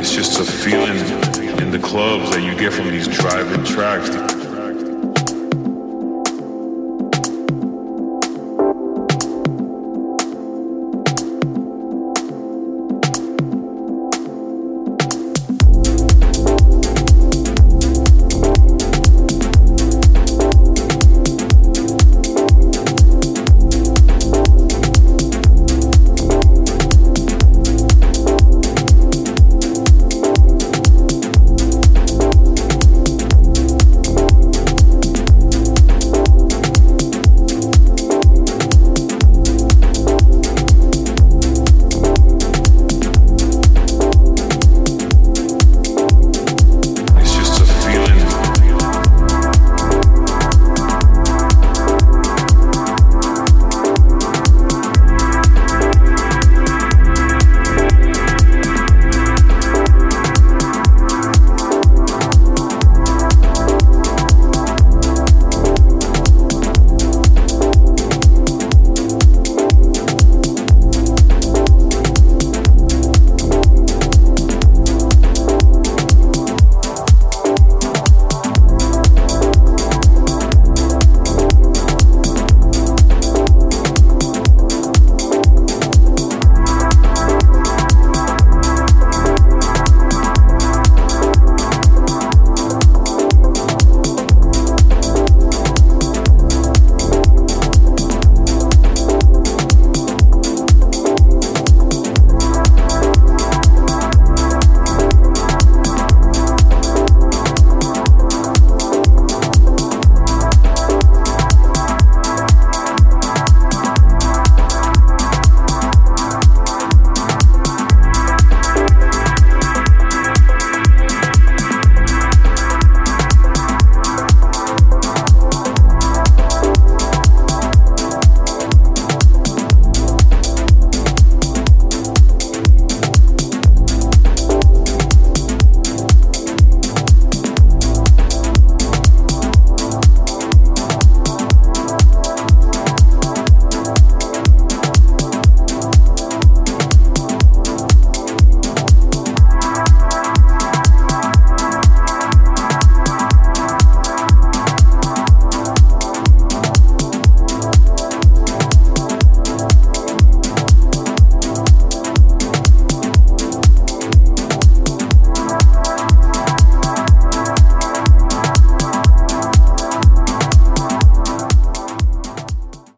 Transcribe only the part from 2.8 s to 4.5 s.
these driving tracks.